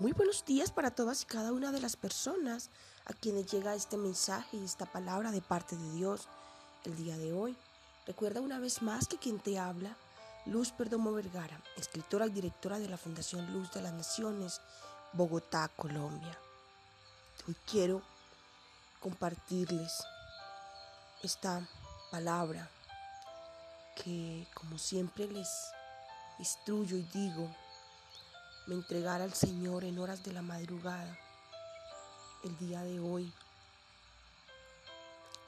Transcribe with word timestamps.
Muy 0.00 0.12
buenos 0.12 0.46
días 0.46 0.72
para 0.72 0.90
todas 0.90 1.20
y 1.20 1.26
cada 1.26 1.52
una 1.52 1.72
de 1.72 1.80
las 1.80 1.94
personas 1.94 2.70
a 3.04 3.12
quienes 3.12 3.52
llega 3.52 3.74
este 3.74 3.98
mensaje 3.98 4.56
y 4.56 4.64
esta 4.64 4.86
palabra 4.86 5.30
de 5.30 5.42
parte 5.42 5.76
de 5.76 5.90
Dios 5.92 6.26
el 6.86 6.96
día 6.96 7.18
de 7.18 7.34
hoy. 7.34 7.54
Recuerda 8.06 8.40
una 8.40 8.58
vez 8.58 8.80
más 8.80 9.06
que 9.06 9.18
quien 9.18 9.38
te 9.38 9.58
habla, 9.58 9.94
Luz 10.46 10.72
Perdomo 10.72 11.12
Vergara, 11.12 11.62
escritora 11.76 12.26
y 12.28 12.30
directora 12.30 12.78
de 12.78 12.88
la 12.88 12.96
Fundación 12.96 13.52
Luz 13.52 13.70
de 13.72 13.82
las 13.82 13.92
Naciones, 13.92 14.62
Bogotá, 15.12 15.68
Colombia. 15.76 16.34
Hoy 17.46 17.54
quiero 17.70 18.00
compartirles 19.00 20.02
esta 21.22 21.68
palabra 22.10 22.70
que 24.02 24.48
como 24.54 24.78
siempre 24.78 25.26
les 25.26 25.50
instruyo 26.38 26.96
y 26.96 27.02
digo, 27.02 27.54
me 28.70 28.76
entregara 28.76 29.24
al 29.24 29.34
Señor 29.34 29.82
en 29.82 29.98
horas 29.98 30.22
de 30.22 30.32
la 30.32 30.42
madrugada 30.42 31.18
el 32.44 32.56
día 32.58 32.84
de 32.84 33.00
hoy. 33.00 33.32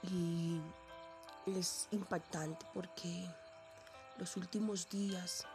Y 0.02 0.60
es 1.46 1.86
impactante 1.92 2.66
porque 2.74 3.24
los 4.18 4.36
últimos 4.36 4.88
días 4.88 5.46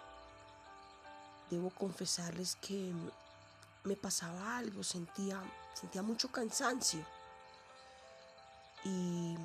debo 1.50 1.70
confesarles 1.72 2.56
que 2.56 2.94
me 3.84 3.98
pasaba 3.98 4.56
algo, 4.56 4.82
sentía, 4.82 5.38
sentía 5.74 6.02
mucho 6.02 6.32
cansancio. 6.32 7.04
Y 8.86 9.36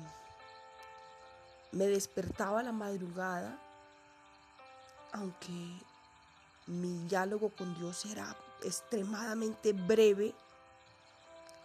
me 1.73 1.87
despertaba 1.87 2.61
a 2.61 2.63
la 2.63 2.71
madrugada, 2.71 3.59
aunque 5.11 5.51
mi 6.67 7.07
diálogo 7.07 7.49
con 7.49 7.73
Dios 7.75 8.05
era 8.05 8.35
extremadamente 8.63 9.73
breve, 9.73 10.33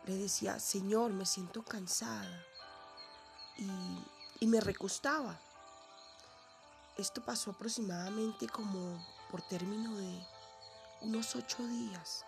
le 0.05 0.17
decía, 0.17 0.59
Señor, 0.59 1.13
me 1.13 1.27
siento 1.27 1.63
cansada. 1.63 2.45
Y, 4.41 4.47
me 4.47 4.61
recostaba. 4.61 5.39
Esto 6.97 7.23
pasó 7.23 7.51
aproximadamente 7.51 8.49
como 8.49 9.05
por 9.31 9.43
término 9.43 9.97
de 9.97 10.27
unos 11.03 11.37
ocho 11.37 11.67
días. 11.67 12.25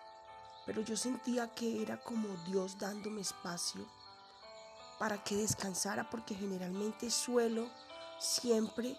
Pero 0.66 0.82
yo 0.82 0.96
sentía 0.96 1.48
que 1.54 1.82
era 1.82 1.96
como 2.02 2.28
Dios 2.44 2.78
dándome 2.78 3.22
espacio 3.22 3.86
para 4.98 5.22
que 5.24 5.36
descansara, 5.36 6.10
porque 6.10 6.34
generalmente 6.34 7.10
suelo 7.10 7.70
siempre 8.18 8.98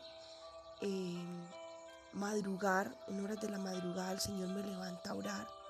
eh, 0.81 1.23
madrugar, 2.13 2.95
en 3.07 3.23
horas 3.23 3.39
de 3.41 3.49
la 3.49 3.57
madrugada 3.57 4.11
el 4.11 4.19
Señor 4.19 4.49
me 4.49 4.63
levanta 4.63 5.11
a 5.11 5.15
orar 5.15 5.61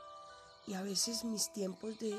y 0.67 0.73
a 0.73 0.81
veces 0.81 1.23
mis 1.23 1.51
tiempos 1.51 1.97
de, 1.99 2.15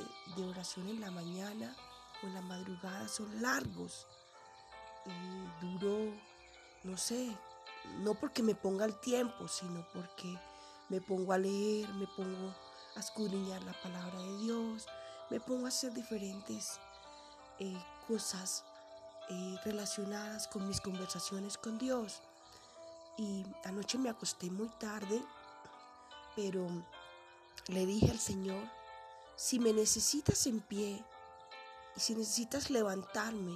oración 0.49 0.89
en 0.89 1.01
la 1.01 1.11
mañana 1.11 1.75
o 2.23 2.27
en 2.27 2.35
la 2.35 2.43
madrugada 2.43 3.09
son 3.09 3.41
largos 3.41 4.07
y 5.07 5.67
duro, 5.67 6.13
no 6.85 6.97
sé, 6.97 7.37
no 7.99 8.15
porque 8.15 8.43
me 8.43 8.55
ponga 8.55 8.85
el 8.85 8.99
tiempo, 9.01 9.49
sino 9.49 9.87
porque 9.93 10.39
me 10.89 11.01
pongo 11.01 11.33
a 11.33 11.39
leer, 11.39 11.89
me 11.95 12.07
pongo 12.09 12.55
a 12.97 13.01
escudriñar 13.01 13.63
la 13.63 13.73
palabra 13.81 14.19
de 14.19 14.39
Dios, 14.39 14.87
me 15.31 15.41
pongo 15.41 15.67
a 15.67 15.69
hacer 15.69 15.93
diferentes 15.93 16.79
eh, 17.59 17.83
cosas 18.07 18.65
eh, 19.31 19.57
relacionadas 19.65 20.47
con 20.49 20.69
mis 20.69 20.81
conversaciones 20.81 21.57
con 21.57 21.79
Dios. 21.79 22.23
Y 23.17 23.45
anoche 23.65 23.99
me 23.99 24.09
acosté 24.09 24.51
muy 24.51 24.69
tarde, 24.79 25.23
pero 26.35 26.67
le 27.69 27.87
dije 27.87 28.11
al 28.11 28.19
Señor, 28.19 28.63
si 29.37 29.59
me 29.59 29.73
necesitas 29.73 30.47
en 30.47 30.61
pie 30.61 31.05
y 31.97 32.01
si 32.01 32.15
necesitas 32.15 32.71
levantarme 32.71 33.55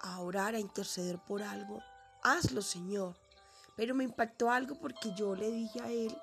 a 0.00 0.20
orar, 0.20 0.54
a 0.54 0.60
interceder 0.60 1.18
por 1.18 1.42
algo, 1.42 1.82
hazlo, 2.22 2.62
Señor. 2.62 3.16
Pero 3.76 3.94
me 3.94 4.04
impactó 4.04 4.50
algo 4.50 4.76
porque 4.76 5.12
yo 5.14 5.34
le 5.34 5.50
dije 5.50 5.80
a 5.80 5.90
Él, 5.90 6.16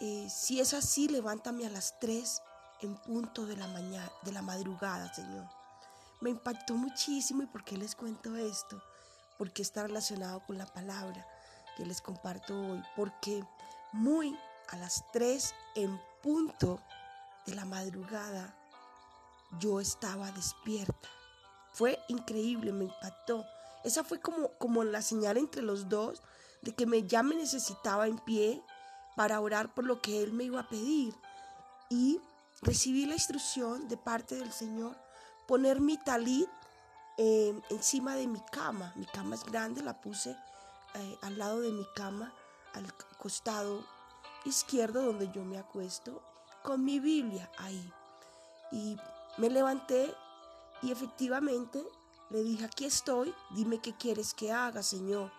eh, 0.00 0.28
si 0.30 0.60
es 0.60 0.74
así, 0.74 1.08
levántame 1.08 1.66
a 1.66 1.70
las 1.70 1.98
3 2.00 2.42
en 2.80 2.96
punto 2.96 3.46
de 3.46 3.56
la 3.56 3.66
mañana, 3.68 4.10
de 4.22 4.32
la 4.32 4.42
madrugada, 4.42 5.12
Señor. 5.14 5.48
Me 6.20 6.30
impactó 6.30 6.74
muchísimo 6.74 7.42
y 7.42 7.46
por 7.46 7.64
qué 7.64 7.76
les 7.76 7.94
cuento 7.94 8.36
esto, 8.36 8.82
porque 9.38 9.62
está 9.62 9.84
relacionado 9.84 10.40
con 10.46 10.58
la 10.58 10.66
palabra 10.66 11.26
que 11.76 11.86
les 11.86 12.00
comparto 12.00 12.54
hoy, 12.54 12.82
porque 12.96 13.44
muy 13.92 14.38
a 14.68 14.76
las 14.76 15.04
3 15.12 15.54
en 15.76 16.00
punto 16.22 16.80
de 17.46 17.54
la 17.54 17.64
madrugada 17.64 18.54
yo 19.58 19.80
estaba 19.80 20.30
despierta. 20.32 21.08
Fue 21.72 21.98
increíble, 22.08 22.72
me 22.72 22.84
impactó. 22.84 23.44
Esa 23.84 24.04
fue 24.04 24.20
como, 24.20 24.48
como 24.58 24.84
la 24.84 25.02
señal 25.02 25.36
entre 25.36 25.62
los 25.62 25.88
dos 25.88 26.22
de 26.62 26.74
que 26.74 26.86
me, 26.86 27.02
ya 27.02 27.22
me 27.22 27.34
necesitaba 27.34 28.06
en 28.06 28.18
pie 28.18 28.62
para 29.16 29.40
orar 29.40 29.74
por 29.74 29.84
lo 29.84 30.00
que 30.00 30.22
Él 30.22 30.32
me 30.32 30.44
iba 30.44 30.60
a 30.60 30.68
pedir. 30.68 31.14
Y 31.90 32.20
recibí 32.62 33.06
la 33.06 33.14
instrucción 33.14 33.88
de 33.88 33.96
parte 33.96 34.36
del 34.36 34.52
Señor 34.52 34.96
poner 35.46 35.80
mi 35.80 35.98
talit 35.98 36.48
eh, 37.18 37.60
encima 37.70 38.14
de 38.14 38.26
mi 38.26 38.40
cama. 38.52 38.92
Mi 38.96 39.06
cama 39.06 39.34
es 39.34 39.44
grande, 39.44 39.82
la 39.82 40.00
puse 40.00 40.36
eh, 40.94 41.18
al 41.22 41.38
lado 41.38 41.60
de 41.60 41.72
mi 41.72 41.86
cama, 41.94 42.32
al 42.74 42.92
costado 43.18 43.84
izquierdo 44.44 45.02
donde 45.02 45.30
yo 45.32 45.44
me 45.44 45.58
acuesto, 45.58 46.22
con 46.62 46.84
mi 46.84 46.98
Biblia 47.00 47.50
ahí. 47.58 47.92
Y 48.70 48.96
me 49.38 49.50
levanté 49.50 50.14
y 50.82 50.90
efectivamente 50.90 51.84
le 52.30 52.42
dije, 52.42 52.64
aquí 52.64 52.84
estoy, 52.84 53.34
dime 53.50 53.78
qué 53.78 53.94
quieres 53.94 54.34
que 54.34 54.52
haga, 54.52 54.82
Señor. 54.82 55.30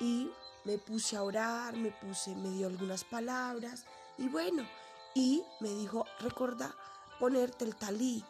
Y 0.00 0.30
me 0.64 0.78
puse 0.78 1.16
a 1.16 1.22
orar, 1.22 1.76
me 1.76 1.90
puse, 1.90 2.34
me 2.34 2.50
dio 2.50 2.66
algunas 2.66 3.04
palabras 3.04 3.84
y 4.18 4.28
bueno, 4.28 4.66
y 5.14 5.42
me 5.60 5.68
dijo, 5.70 6.04
recuerda 6.20 6.74
ponerte 7.18 7.64
el 7.64 7.76
talí. 7.76 8.24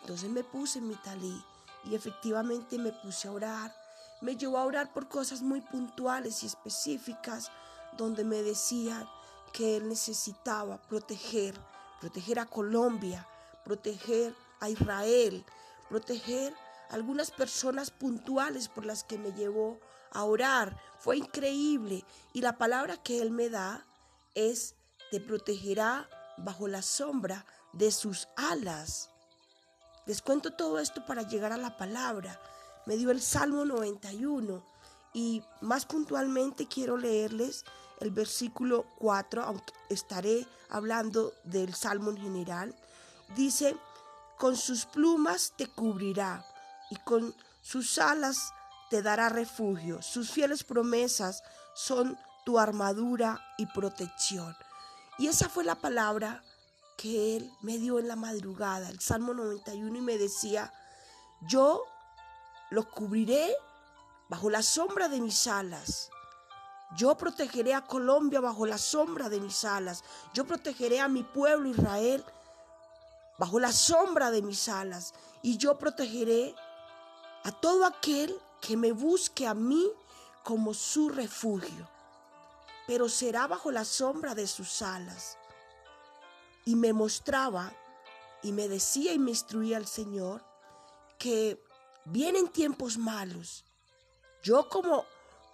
Entonces 0.00 0.30
me 0.30 0.42
puse 0.44 0.80
mi 0.80 0.94
talí 0.96 1.42
y 1.84 1.94
efectivamente 1.94 2.78
me 2.78 2.92
puse 2.92 3.28
a 3.28 3.32
orar 3.32 3.81
me 4.22 4.36
llevó 4.36 4.58
a 4.58 4.64
orar 4.64 4.92
por 4.92 5.08
cosas 5.08 5.42
muy 5.42 5.60
puntuales 5.60 6.42
y 6.42 6.46
específicas, 6.46 7.50
donde 7.98 8.24
me 8.24 8.42
decían 8.42 9.06
que 9.52 9.76
él 9.76 9.88
necesitaba 9.88 10.80
proteger, 10.80 11.54
proteger 12.00 12.38
a 12.38 12.46
Colombia, 12.46 13.28
proteger 13.64 14.34
a 14.60 14.70
Israel, 14.70 15.44
proteger 15.88 16.54
a 16.88 16.94
algunas 16.94 17.32
personas 17.32 17.90
puntuales 17.90 18.68
por 18.68 18.86
las 18.86 19.02
que 19.04 19.18
me 19.18 19.32
llevó 19.32 19.80
a 20.12 20.22
orar. 20.24 20.78
Fue 21.00 21.16
increíble. 21.16 22.04
Y 22.32 22.40
la 22.40 22.56
palabra 22.56 22.96
que 22.96 23.20
él 23.20 23.32
me 23.32 23.50
da 23.50 23.84
es, 24.34 24.76
te 25.10 25.20
protegerá 25.20 26.08
bajo 26.38 26.68
la 26.68 26.80
sombra 26.80 27.44
de 27.72 27.90
sus 27.90 28.28
alas. 28.36 29.10
Les 30.06 30.22
cuento 30.22 30.52
todo 30.52 30.78
esto 30.78 31.04
para 31.06 31.22
llegar 31.22 31.52
a 31.52 31.56
la 31.56 31.76
palabra 31.76 32.40
me 32.86 32.96
dio 32.96 33.10
el 33.10 33.20
Salmo 33.20 33.64
91 33.64 34.64
y 35.12 35.42
más 35.60 35.86
puntualmente 35.86 36.66
quiero 36.66 36.96
leerles 36.96 37.64
el 38.00 38.10
versículo 38.10 38.86
4, 38.98 39.42
aunque 39.42 39.72
estaré 39.88 40.46
hablando 40.68 41.32
del 41.44 41.74
Salmo 41.74 42.10
en 42.10 42.16
general. 42.16 42.74
Dice, 43.36 43.76
con 44.38 44.56
sus 44.56 44.86
plumas 44.86 45.52
te 45.56 45.66
cubrirá 45.66 46.44
y 46.90 46.96
con 46.96 47.34
sus 47.60 47.98
alas 47.98 48.52
te 48.90 49.02
dará 49.02 49.28
refugio. 49.28 50.02
Sus 50.02 50.30
fieles 50.30 50.64
promesas 50.64 51.42
son 51.74 52.18
tu 52.44 52.58
armadura 52.58 53.40
y 53.56 53.66
protección. 53.66 54.56
Y 55.18 55.28
esa 55.28 55.48
fue 55.48 55.64
la 55.64 55.76
palabra 55.76 56.42
que 56.96 57.36
él 57.36 57.52
me 57.60 57.78
dio 57.78 57.98
en 57.98 58.08
la 58.08 58.16
madrugada, 58.16 58.88
el 58.88 59.00
Salmo 59.00 59.34
91, 59.34 59.96
y 59.96 60.00
me 60.00 60.18
decía, 60.18 60.72
yo 61.42 61.84
los 62.72 62.86
cubriré 62.86 63.54
bajo 64.30 64.48
la 64.48 64.62
sombra 64.62 65.08
de 65.08 65.20
mis 65.20 65.46
alas. 65.46 66.08
Yo 66.96 67.14
protegeré 67.16 67.74
a 67.74 67.84
Colombia 67.84 68.40
bajo 68.40 68.64
la 68.64 68.78
sombra 68.78 69.28
de 69.28 69.40
mis 69.40 69.64
alas. 69.64 70.02
Yo 70.32 70.46
protegeré 70.46 70.98
a 70.98 71.08
mi 71.08 71.22
pueblo 71.22 71.68
Israel 71.68 72.24
bajo 73.38 73.60
la 73.60 73.72
sombra 73.72 74.30
de 74.30 74.40
mis 74.40 74.68
alas. 74.70 75.12
Y 75.42 75.58
yo 75.58 75.78
protegeré 75.78 76.54
a 77.44 77.52
todo 77.52 77.84
aquel 77.84 78.34
que 78.62 78.76
me 78.76 78.92
busque 78.92 79.46
a 79.46 79.52
mí 79.52 79.90
como 80.42 80.72
su 80.72 81.10
refugio. 81.10 81.88
Pero 82.86 83.10
será 83.10 83.46
bajo 83.46 83.70
la 83.70 83.84
sombra 83.84 84.34
de 84.34 84.46
sus 84.46 84.80
alas. 84.80 85.36
Y 86.64 86.74
me 86.74 86.94
mostraba 86.94 87.70
y 88.42 88.52
me 88.52 88.66
decía 88.66 89.12
y 89.12 89.18
me 89.18 89.30
instruía 89.30 89.76
el 89.76 89.86
Señor 89.86 90.42
que 91.18 91.62
vienen 92.04 92.48
tiempos 92.48 92.98
malos. 92.98 93.64
Yo 94.42 94.68
como 94.68 95.04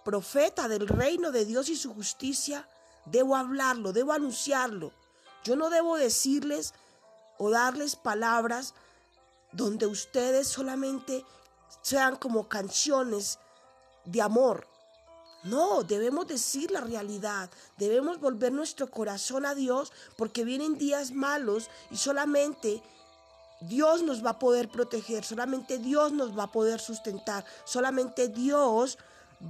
profeta 0.03 0.67
del 0.67 0.87
reino 0.87 1.31
de 1.31 1.45
Dios 1.45 1.69
y 1.69 1.75
su 1.75 1.93
justicia, 1.93 2.67
debo 3.05 3.35
hablarlo, 3.35 3.93
debo 3.93 4.13
anunciarlo. 4.13 4.91
Yo 5.43 5.55
no 5.55 5.69
debo 5.69 5.97
decirles 5.97 6.73
o 7.37 7.49
darles 7.49 7.95
palabras 7.95 8.73
donde 9.51 9.85
ustedes 9.85 10.47
solamente 10.47 11.25
sean 11.81 12.15
como 12.15 12.47
canciones 12.47 13.39
de 14.05 14.21
amor. 14.21 14.67
No, 15.43 15.83
debemos 15.83 16.27
decir 16.27 16.69
la 16.69 16.81
realidad, 16.81 17.49
debemos 17.77 18.19
volver 18.19 18.51
nuestro 18.51 18.91
corazón 18.91 19.45
a 19.45 19.55
Dios 19.55 19.93
porque 20.17 20.43
vienen 20.43 20.77
días 20.77 21.11
malos 21.11 21.69
y 21.91 21.97
solamente 21.97 22.83
Dios 23.61 24.03
nos 24.03 24.25
va 24.25 24.31
a 24.31 24.39
poder 24.39 24.69
proteger, 24.69 25.25
solamente 25.25 25.77
Dios 25.77 26.11
nos 26.13 26.37
va 26.37 26.43
a 26.43 26.51
poder 26.51 26.79
sustentar, 26.79 27.45
solamente 27.65 28.29
Dios 28.29 28.97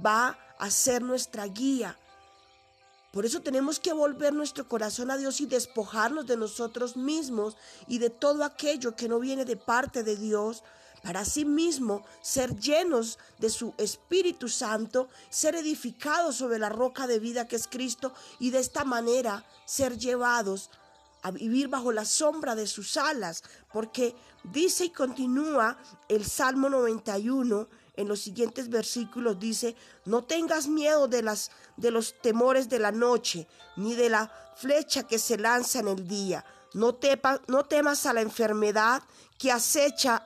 va 0.04 0.38
a 0.58 0.70
ser 0.70 1.02
nuestra 1.02 1.46
guía. 1.46 1.96
Por 3.12 3.26
eso 3.26 3.40
tenemos 3.40 3.80
que 3.80 3.92
volver 3.92 4.32
nuestro 4.32 4.68
corazón 4.68 5.10
a 5.10 5.16
Dios 5.16 5.40
y 5.40 5.46
despojarnos 5.46 6.26
de 6.26 6.36
nosotros 6.36 6.96
mismos 6.96 7.56
y 7.88 7.98
de 7.98 8.10
todo 8.10 8.44
aquello 8.44 8.94
que 8.94 9.08
no 9.08 9.18
viene 9.18 9.44
de 9.44 9.56
parte 9.56 10.04
de 10.04 10.16
Dios, 10.16 10.62
para 11.02 11.24
sí 11.24 11.44
mismo 11.44 12.04
ser 12.20 12.56
llenos 12.58 13.18
de 13.38 13.50
su 13.50 13.74
Espíritu 13.78 14.48
Santo, 14.48 15.08
ser 15.28 15.56
edificados 15.56 16.36
sobre 16.36 16.58
la 16.58 16.68
roca 16.68 17.06
de 17.06 17.18
vida 17.18 17.48
que 17.48 17.56
es 17.56 17.66
Cristo 17.66 18.12
y 18.38 18.50
de 18.50 18.58
esta 18.58 18.84
manera 18.84 19.44
ser 19.64 19.96
llevados 19.96 20.70
a 21.22 21.30
vivir 21.30 21.68
bajo 21.68 21.92
la 21.92 22.04
sombra 22.04 22.54
de 22.54 22.66
sus 22.66 22.96
alas, 22.96 23.42
porque 23.72 24.14
dice 24.44 24.86
y 24.86 24.90
continúa 24.90 25.78
el 26.08 26.24
Salmo 26.24 26.68
91 26.68 27.68
en 28.00 28.08
los 28.08 28.20
siguientes 28.20 28.70
versículos 28.70 29.38
dice, 29.38 29.76
no 30.06 30.24
tengas 30.24 30.68
miedo 30.68 31.06
de, 31.06 31.22
las, 31.22 31.50
de 31.76 31.90
los 31.90 32.14
temores 32.22 32.70
de 32.70 32.78
la 32.78 32.92
noche, 32.92 33.46
ni 33.76 33.94
de 33.94 34.08
la 34.08 34.32
flecha 34.56 35.02
que 35.06 35.18
se 35.18 35.36
lanza 35.36 35.80
en 35.80 35.88
el 35.88 36.08
día. 36.08 36.44
No, 36.72 36.98
no 37.48 37.64
temas 37.66 38.06
a 38.06 38.14
la 38.14 38.22
enfermedad 38.22 39.02
que 39.38 39.52
acecha 39.52 40.24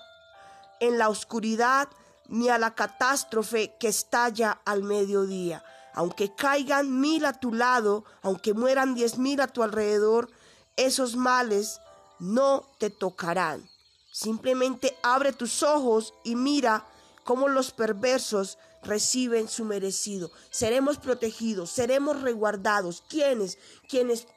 en 0.78 0.98
la 0.98 1.08
oscuridad, 1.08 1.88
ni 2.28 2.48
a 2.48 2.58
la 2.58 2.74
catástrofe 2.74 3.74
que 3.80 3.88
estalla 3.88 4.60
al 4.64 4.82
mediodía. 4.82 5.64
Aunque 5.94 6.34
caigan 6.34 7.00
mil 7.00 7.24
a 7.24 7.32
tu 7.32 7.52
lado, 7.52 8.04
aunque 8.22 8.54
mueran 8.54 8.94
diez 8.94 9.18
mil 9.18 9.40
a 9.40 9.48
tu 9.48 9.62
alrededor, 9.62 10.30
esos 10.76 11.16
males 11.16 11.80
no 12.18 12.66
te 12.78 12.90
tocarán. 12.90 13.68
Simplemente 14.12 14.96
abre 15.02 15.32
tus 15.32 15.62
ojos 15.62 16.14
y 16.22 16.36
mira 16.36 16.86
cómo 17.24 17.48
los 17.48 17.72
perversos 17.72 18.58
reciben 18.82 19.48
su 19.48 19.64
merecido. 19.64 20.30
Seremos 20.50 20.98
protegidos, 20.98 21.70
seremos 21.70 22.22
reguardados. 22.22 23.02
¿Quiénes? 23.08 23.58
Quienes 23.88 24.28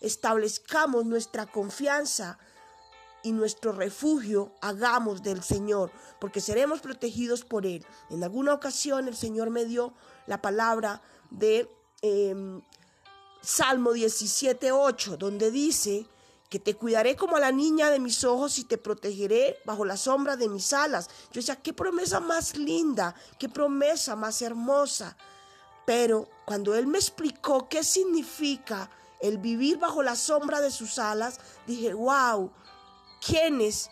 establezcamos 0.00 1.04
nuestra 1.04 1.46
confianza 1.46 2.38
y 3.22 3.32
nuestro 3.32 3.72
refugio 3.72 4.54
hagamos 4.62 5.22
del 5.22 5.42
Señor, 5.42 5.90
porque 6.18 6.40
seremos 6.40 6.80
protegidos 6.80 7.44
por 7.44 7.66
Él. 7.66 7.84
En 8.08 8.24
alguna 8.24 8.54
ocasión 8.54 9.08
el 9.08 9.16
Señor 9.16 9.50
me 9.50 9.66
dio 9.66 9.92
la 10.26 10.40
palabra 10.40 11.02
de 11.30 11.68
em, 12.02 12.62
Salmo 13.42 13.92
17.8, 13.92 15.16
donde 15.16 15.50
dice 15.50 16.06
que 16.50 16.58
te 16.58 16.74
cuidaré 16.74 17.16
como 17.16 17.36
a 17.36 17.40
la 17.40 17.52
niña 17.52 17.90
de 17.90 18.00
mis 18.00 18.24
ojos 18.24 18.58
y 18.58 18.64
te 18.64 18.76
protegeré 18.76 19.58
bajo 19.64 19.84
la 19.84 19.96
sombra 19.96 20.36
de 20.36 20.48
mis 20.48 20.72
alas. 20.72 21.08
Yo 21.32 21.40
decía, 21.40 21.56
qué 21.56 21.72
promesa 21.72 22.18
más 22.18 22.56
linda, 22.56 23.14
qué 23.38 23.48
promesa 23.48 24.16
más 24.16 24.42
hermosa. 24.42 25.16
Pero 25.86 26.28
cuando 26.44 26.74
él 26.74 26.88
me 26.88 26.98
explicó 26.98 27.68
qué 27.68 27.84
significa 27.84 28.90
el 29.20 29.38
vivir 29.38 29.78
bajo 29.78 30.02
la 30.02 30.16
sombra 30.16 30.60
de 30.60 30.72
sus 30.72 30.98
alas, 30.98 31.38
dije, 31.66 31.94
wow, 31.94 32.50
¿quiénes 33.24 33.88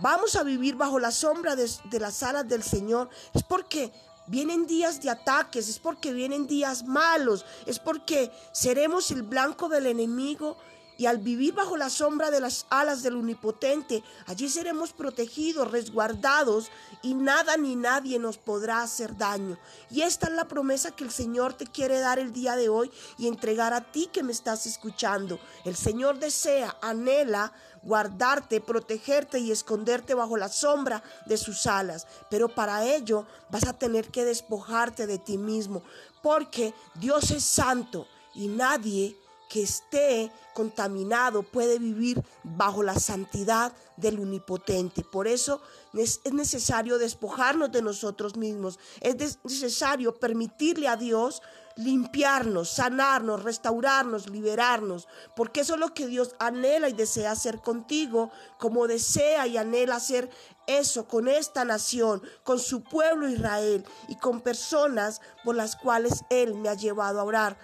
vamos 0.00 0.34
a 0.34 0.42
vivir 0.42 0.76
bajo 0.76 0.98
la 0.98 1.10
sombra 1.10 1.56
de, 1.56 1.70
de 1.84 2.00
las 2.00 2.22
alas 2.22 2.48
del 2.48 2.62
Señor? 2.62 3.10
Es 3.34 3.42
porque 3.42 3.92
Vienen 4.28 4.66
días 4.66 5.00
de 5.00 5.10
ataques, 5.10 5.68
es 5.68 5.78
porque 5.78 6.12
vienen 6.12 6.46
días 6.46 6.84
malos, 6.84 7.44
es 7.64 7.78
porque 7.78 8.30
seremos 8.52 9.10
el 9.10 9.22
blanco 9.22 9.68
del 9.68 9.86
enemigo 9.86 10.56
y 10.98 11.06
al 11.06 11.18
vivir 11.18 11.54
bajo 11.54 11.76
la 11.76 11.90
sombra 11.90 12.30
de 12.30 12.40
las 12.40 12.66
alas 12.70 13.02
del 13.02 13.16
Omnipotente, 13.16 14.02
allí 14.26 14.48
seremos 14.48 14.92
protegidos, 14.92 15.70
resguardados 15.70 16.70
y 17.02 17.14
nada 17.14 17.56
ni 17.56 17.76
nadie 17.76 18.18
nos 18.18 18.38
podrá 18.38 18.82
hacer 18.82 19.16
daño. 19.16 19.58
Y 19.90 20.02
esta 20.02 20.28
es 20.28 20.32
la 20.32 20.48
promesa 20.48 20.90
que 20.90 21.04
el 21.04 21.10
Señor 21.10 21.54
te 21.54 21.66
quiere 21.66 22.00
dar 22.00 22.18
el 22.18 22.32
día 22.32 22.56
de 22.56 22.68
hoy 22.68 22.90
y 23.18 23.28
entregar 23.28 23.72
a 23.72 23.92
ti 23.92 24.08
que 24.12 24.22
me 24.22 24.32
estás 24.32 24.66
escuchando. 24.66 25.38
El 25.64 25.76
Señor 25.76 26.18
desea, 26.18 26.76
anhela 26.80 27.52
guardarte, 27.82 28.60
protegerte 28.60 29.38
y 29.38 29.52
esconderte 29.52 30.14
bajo 30.14 30.36
la 30.36 30.48
sombra 30.48 31.02
de 31.26 31.36
sus 31.36 31.66
alas. 31.66 32.06
Pero 32.30 32.48
para 32.48 32.84
ello 32.84 33.26
vas 33.50 33.64
a 33.66 33.78
tener 33.78 34.08
que 34.08 34.24
despojarte 34.24 35.06
de 35.06 35.18
ti 35.18 35.38
mismo, 35.38 35.82
porque 36.22 36.74
Dios 36.96 37.30
es 37.30 37.44
santo 37.44 38.06
y 38.34 38.48
nadie 38.48 39.16
que 39.48 39.62
esté 39.62 40.30
contaminado 40.54 41.42
puede 41.42 41.78
vivir 41.78 42.22
bajo 42.42 42.82
la 42.82 42.98
santidad 42.98 43.72
del 43.96 44.18
Omnipotente. 44.18 45.02
Por 45.04 45.28
eso 45.28 45.60
es 45.94 46.20
necesario 46.32 46.98
despojarnos 46.98 47.70
de 47.72 47.82
nosotros 47.82 48.36
mismos. 48.36 48.78
Es 49.00 49.38
necesario 49.44 50.14
permitirle 50.14 50.88
a 50.88 50.96
Dios 50.96 51.42
limpiarnos, 51.76 52.70
sanarnos, 52.70 53.42
restaurarnos, 53.42 54.30
liberarnos, 54.30 55.08
porque 55.36 55.60
eso 55.60 55.74
es 55.74 55.80
lo 55.80 55.92
que 55.92 56.06
Dios 56.06 56.34
anhela 56.38 56.88
y 56.88 56.94
desea 56.94 57.32
hacer 57.32 57.58
contigo, 57.58 58.30
como 58.58 58.86
desea 58.86 59.46
y 59.46 59.58
anhela 59.58 59.96
hacer 59.96 60.30
eso 60.66 61.06
con 61.06 61.28
esta 61.28 61.64
nación, 61.64 62.22
con 62.42 62.58
su 62.58 62.82
pueblo 62.82 63.28
Israel 63.28 63.84
y 64.08 64.16
con 64.16 64.40
personas 64.40 65.20
por 65.44 65.54
las 65.54 65.76
cuales 65.76 66.24
Él 66.30 66.54
me 66.54 66.68
ha 66.68 66.74
llevado 66.74 67.20
a 67.20 67.24
orar 67.24 67.56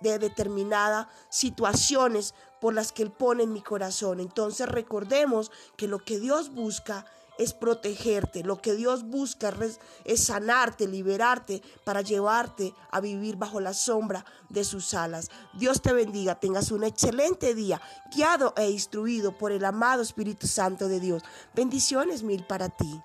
de 0.00 0.18
determinadas 0.18 1.06
situaciones 1.28 2.34
por 2.60 2.74
las 2.74 2.92
que 2.92 3.02
Él 3.02 3.10
pone 3.10 3.42
en 3.42 3.52
mi 3.52 3.62
corazón. 3.62 4.20
Entonces 4.20 4.68
recordemos 4.68 5.50
que 5.76 5.88
lo 5.88 5.98
que 5.98 6.18
Dios 6.18 6.54
busca 6.54 7.04
es 7.38 7.54
protegerte, 7.54 8.42
lo 8.42 8.58
que 8.58 8.74
Dios 8.74 9.04
busca 9.04 9.54
es 10.04 10.24
sanarte, 10.24 10.86
liberarte 10.86 11.62
para 11.84 12.02
llevarte 12.02 12.74
a 12.90 13.00
vivir 13.00 13.36
bajo 13.36 13.60
la 13.60 13.74
sombra 13.74 14.24
de 14.48 14.64
sus 14.64 14.94
alas. 14.94 15.30
Dios 15.54 15.80
te 15.80 15.92
bendiga, 15.92 16.38
tengas 16.38 16.70
un 16.70 16.84
excelente 16.84 17.54
día, 17.54 17.80
guiado 18.14 18.54
e 18.56 18.70
instruido 18.70 19.36
por 19.38 19.52
el 19.52 19.64
amado 19.64 20.02
Espíritu 20.02 20.46
Santo 20.46 20.88
de 20.88 21.00
Dios. 21.00 21.22
Bendiciones 21.54 22.22
mil 22.22 22.44
para 22.44 22.68
ti. 22.68 23.00